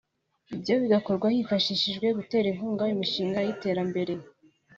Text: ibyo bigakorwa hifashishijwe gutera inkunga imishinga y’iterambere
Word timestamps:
ibyo 0.55 0.73
bigakorwa 0.81 1.27
hifashishijwe 1.35 2.07
gutera 2.17 2.47
inkunga 2.49 2.83
imishinga 2.93 3.39
y’iterambere 3.41 4.13